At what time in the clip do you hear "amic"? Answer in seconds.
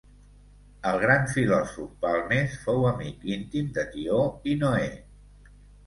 2.95-3.31